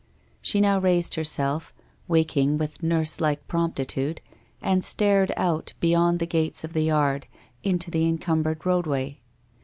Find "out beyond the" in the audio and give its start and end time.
5.37-6.25